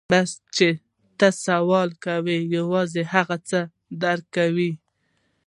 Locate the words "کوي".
4.35-4.71